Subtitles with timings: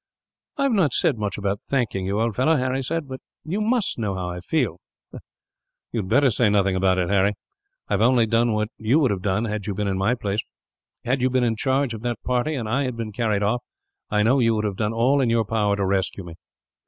[0.57, 3.99] "I have not said much about thanking you, old fellow," Harry said, "but you must
[3.99, 4.79] know how I feel."
[5.91, 7.35] "You had better say nothing about it, Harry.
[7.87, 10.41] I have only done what you would have done, had you been in my place.
[11.05, 13.61] Had you been in charge of that party, and I had been carried off,
[14.09, 16.33] I know you would have done all in your power to rescue me.